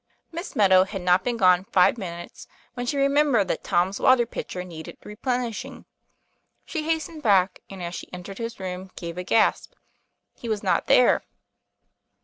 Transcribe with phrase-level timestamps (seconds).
[0.31, 4.63] Miss Meadow had not been gone five minutes, when she remembered that Tom's water pitcher
[4.63, 5.85] needed replenishing.
[6.65, 9.73] She hastened back, and, as she entered his room, gave a gasp.
[10.33, 11.23] He was not there.